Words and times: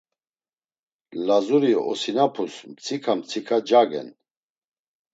Lazuri 1.27 1.71
osinapus 1.91 2.53
mtsika 2.71 3.09
mtsika 3.19 3.55
cagen. 3.67 4.07